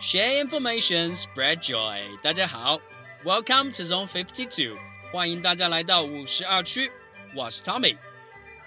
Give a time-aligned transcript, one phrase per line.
[0.00, 2.00] ，Share information, spread joy。
[2.22, 2.80] 大家好
[3.22, 4.78] ，Welcome to Zone Fifty Two，
[5.12, 6.90] 欢迎大家来到五十二区，
[7.34, 7.98] 我是 Tommy。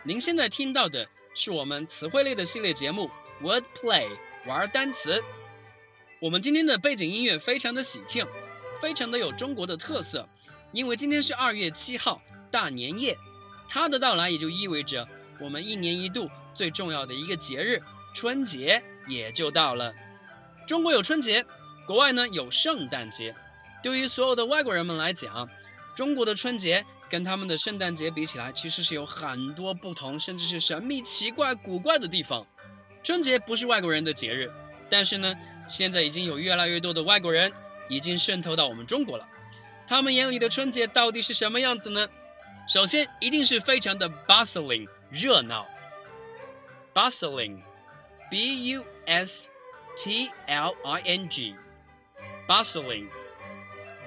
[0.04, 3.10] 您现在听到的是我们词汇类的系列节目
[3.42, 4.10] Word Play，
[4.46, 5.24] 玩单词。
[6.22, 8.26] 我们今天的背景音乐非常的喜庆，
[8.82, 10.28] 非常的有中国的特色，
[10.74, 12.22] 因为今天是二月七号
[12.52, 13.18] 大年夜，
[13.70, 15.08] 它的到来也就意味着
[15.40, 17.82] 我们一年一度最重要的一个节日
[18.14, 19.94] 春节也就到了。
[20.68, 21.46] 中国有春节，
[21.88, 23.34] 国外呢有圣诞节。
[23.82, 25.50] 对于所有的外国人们来讲，
[25.96, 32.46] 中国的春节跟他们的圣诞节比起来，其实是有很多不同，甚至是神秘、奇怪、古怪的地方。
[33.02, 34.52] 春节不是外国人的节日，
[34.90, 35.36] 但是呢。
[35.70, 37.54] 现在已经有越来越多的外国人
[37.90, 39.30] 已经渗透到我们中国了，
[39.88, 42.10] 他们眼里的春节到底是什么样子呢？
[42.68, 45.68] 首先，一定是非常的 bustling 热闹
[46.92, 49.52] ，bustling，b u s
[49.96, 53.06] t l i n g，bustling。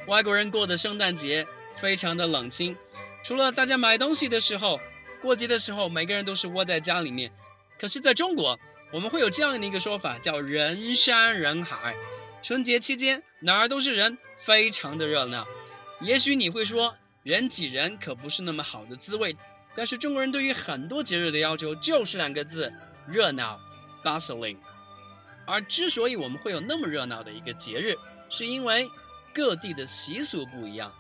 [0.08, 2.76] 外国人过的圣诞节非常的冷清，
[3.22, 4.80] 除了大家买东西的时候，
[5.20, 7.30] 过节的时候，每个人都是窝在家里面。
[7.78, 8.58] 可是在中国。
[8.92, 11.96] 我们会有这样的一个说法，叫人山人海。
[12.42, 15.46] 春节期间哪儿都是人，非常的热闹。
[16.02, 19.34] 也许你会说，人挤人可不是那么好的滋味。
[19.74, 22.70] 但是中国人对于很多节日的要求就是两个字：
[23.08, 23.58] 热闹
[24.04, 24.58] ，bustling。
[25.46, 27.96] 而之所以我们会有那么热闹的一个节日，
[28.28, 28.90] 是因为
[29.32, 30.92] 各地的习俗不一样。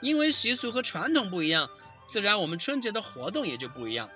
[0.00, 1.68] 因为习俗和传统不一样，
[2.08, 4.08] 自然我们春节的活动也就不一样。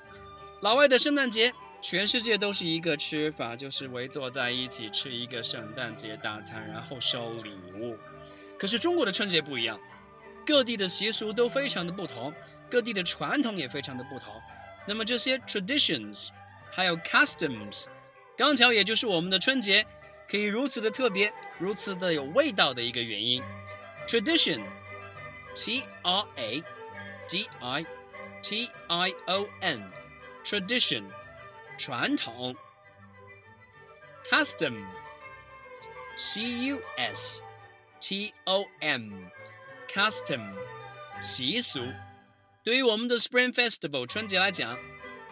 [0.60, 1.52] 老外的圣诞节。
[1.84, 7.98] 全世界都是一个吃法，就是围坐在一起吃一个圣诞节大餐，然后收礼物。
[8.58, 9.78] 可是中国的春节不一样，
[10.46, 12.32] 各地的习俗都非常的不同，
[12.70, 14.32] 各地的传统也非常的不同。
[14.88, 16.28] 那么这些 traditions，
[16.72, 17.84] 还有 customs，
[18.34, 19.84] 刚巧也就是我们的春节
[20.26, 23.42] 可以如此的特别，如此的有味道的一个原因。
[24.08, 26.64] tradition，t r a
[27.28, 27.84] d i
[28.42, 31.04] t i o n，tradition。
[31.76, 32.54] 传统
[34.30, 34.80] ，custom，c
[36.66, 37.42] u s
[38.00, 40.40] t o m，custom，
[41.20, 41.80] 习俗。
[42.62, 44.78] 对于我们的 Spring Festival 春节来讲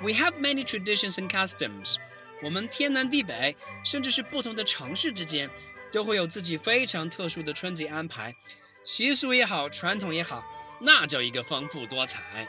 [0.00, 1.96] ，we have many traditions and customs。
[2.42, 5.48] 我们天南地北，甚至是不同的城市之间，
[5.92, 8.34] 都会有自己非常特殊的春节安排，
[8.84, 10.44] 习俗也好，传统也好，
[10.80, 12.48] 那叫一个丰富多彩。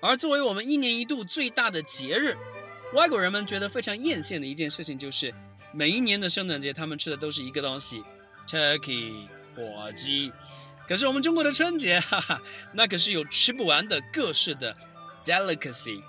[0.00, 2.36] 而作为我们一年一度最大的节日，
[2.94, 5.34] 外国人们觉得非常艳羡的一件事情，就是
[5.72, 8.04] 每一年的圣诞节，他们吃的都是一个东西
[8.48, 10.32] ，turkey 火鸡。
[10.86, 12.40] 可是我们中国的春节，哈哈，
[12.72, 14.76] 那可是有吃不完的各式的
[15.24, 16.00] delicacy，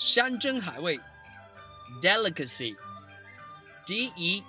[0.00, 0.98] 山珍海味
[2.02, 4.42] ，delicacy，d e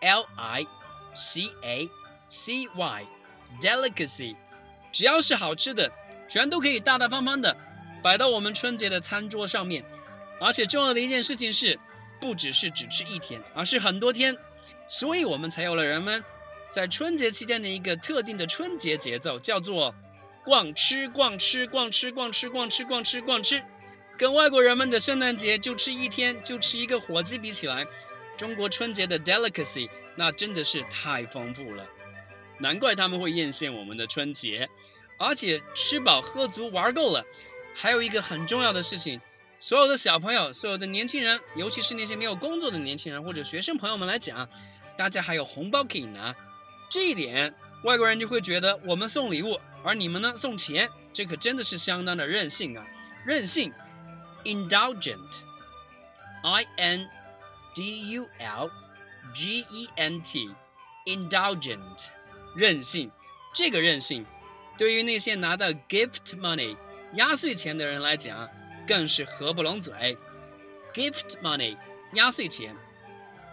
[0.00, 0.66] l i
[1.14, 1.88] c a
[2.26, 4.34] c y，delicacy，
[4.90, 5.92] 只要是好吃的，
[6.28, 7.56] 全都可以大大方方的
[8.02, 9.84] 摆到我们春节的餐桌上面。
[10.40, 11.78] 而且重要的一件事情是，
[12.20, 14.36] 不只是只吃一天，而是很多天，
[14.88, 16.24] 所以我们才有了人们
[16.72, 19.94] 在春节期间的一个特定的春节节奏，叫做
[20.44, 23.62] 逛吃逛吃逛吃逛吃逛吃逛吃逛吃。
[24.16, 27.86] 跟外国人们的圣诞节就吃一天就吃一个火鸡比起来，
[28.36, 31.86] 中国春节的 delicacy 那真的是太丰富了，
[32.58, 34.68] 难怪他们会艳羡我们的春节。
[35.18, 37.26] 而且吃饱喝足玩够了，
[37.74, 39.20] 还有一个很重要的事情。
[39.62, 44.48] 所有的小朋友，所有的年轻人，尤其是那些没有工作的年轻人或者学生朋友们来讲，
[44.96, 46.34] 大家还有红包可以拿。
[46.90, 47.54] 这一点，
[47.84, 52.86] 外国人就会觉得我们送礼物，而你们呢送钱，这可真的是相当的任性啊！
[53.26, 53.70] 任性
[54.44, 57.06] ，indulgent，i n
[57.74, 58.70] d u l
[59.36, 62.06] g e n t，indulgent，
[62.56, 63.10] 任性。
[63.54, 64.24] 这个任性，
[64.78, 66.78] 对于那些拿到 gift money
[67.16, 68.48] 压岁钱的人来讲。
[68.86, 70.16] 更是合不拢嘴
[70.92, 71.76] ，gift money
[72.14, 72.74] 压岁钱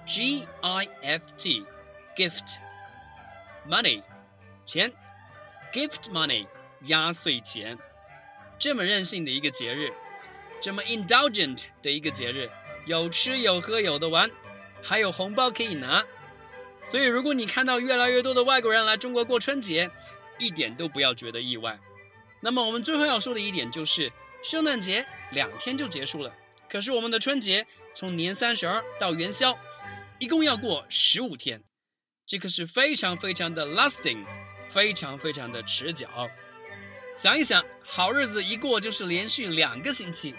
[0.08, 1.66] ，G I F T
[2.16, 2.58] gift
[3.70, 4.02] money
[4.66, 4.92] 钱
[5.72, 6.48] ，gift money
[6.86, 7.78] 压岁钱，
[8.58, 9.94] 这么任性的一个节日，
[10.60, 12.50] 这么 indulgent 的一个节日，
[12.86, 14.32] 有吃有喝有的玩，
[14.82, 16.04] 还有红包可以拿，
[16.84, 19.92] 所以如果你看到越来越多的外国人来中国过春节，
[20.40, 21.80] 一点都不要觉得意外。
[22.42, 24.12] 那么我们最后要说的一点就是。
[24.48, 26.34] 圣诞节两天就结束了，
[26.70, 29.60] 可是我们的春节从年三十儿到元宵，
[30.20, 31.62] 一共要过十五天。
[32.26, 34.24] 这个是非常非常的 lasting，
[34.72, 36.08] 非常非常的持久。
[37.18, 40.34] 想一想，好日子一过就是连续两个星期，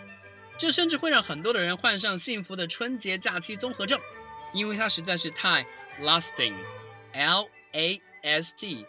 [0.56, 4.00] 这甚至会让很多的人患上幸福的春节假期综合症，
[4.54, 5.66] 因为它实在是太
[6.00, 8.86] lasting，l a s t i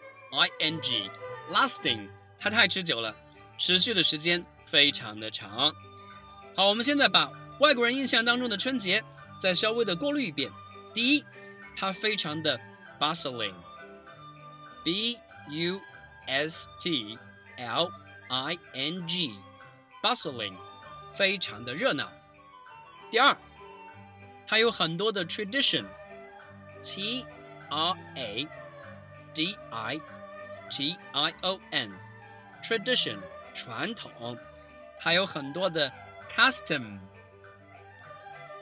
[0.60, 2.08] n g，lasting，
[2.38, 3.14] 它太持久了，
[3.58, 5.74] 持续的时间非常的长。
[6.56, 9.02] 好，我们现在把外国人印象当中的春节
[9.40, 10.50] 再稍微的过滤一遍。
[10.94, 11.24] 第一，
[11.76, 12.60] 它非常的
[12.98, 15.18] bustling，b
[15.48, 15.80] u
[16.26, 17.18] s t
[17.56, 17.90] l
[18.28, 20.54] i n g，bustling，
[21.14, 22.08] 非常的热闹。
[23.10, 23.36] 第二，
[24.46, 27.26] 它有很多的 tradition，t
[27.68, 28.48] r a
[29.34, 30.00] d i
[30.68, 33.18] t i o n，tradition，
[33.54, 34.38] 传统，
[35.00, 35.92] 还有很多的
[36.32, 37.00] custom。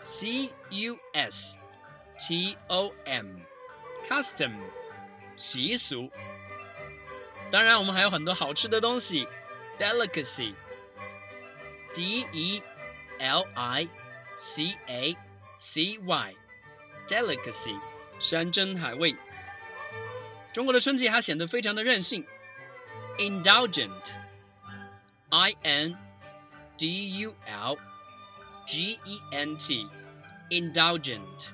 [0.00, 1.58] C U S
[2.16, 4.52] T O M，custom，
[5.34, 6.10] 习俗。
[7.50, 9.26] 当然，我们还有很多好吃的东西
[9.76, 10.54] ，delicacy，D
[12.32, 12.62] E
[13.18, 13.88] L I
[14.36, 15.16] C A
[15.56, 17.76] C Y，delicacy，
[18.20, 19.16] 山珍海味。
[20.52, 22.24] 中国的春节还显得非常的任性
[23.18, 23.96] ，indulgent，I
[25.62, 25.96] N
[26.78, 27.76] D U L。
[28.66, 31.48] G E N T，indulgent。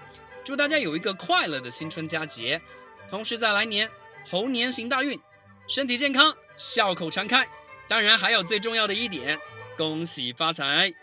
[0.43, 2.63] 祝大家有一个快乐的新春佳节，
[3.11, 3.91] 同时在来年
[4.31, 5.21] 猴年行大运，
[5.69, 7.47] 身体健康，笑口常开。
[7.87, 9.39] 当然还有最重要的一点，
[9.77, 10.95] 恭喜发财。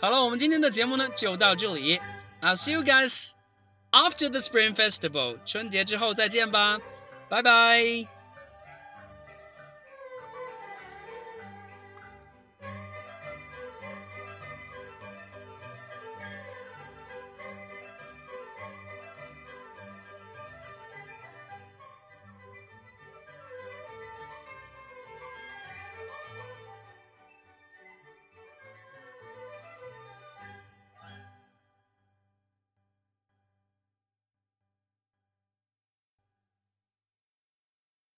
[0.00, 2.00] 好了，我们今天的节目呢就到这里
[2.41, 6.79] ，I'll see you guys。After the Spring Festival，春节之后再见吧，
[7.29, 8.07] 拜拜。